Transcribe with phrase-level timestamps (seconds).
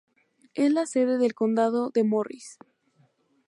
[0.55, 2.57] Es la sede del condado de Morris.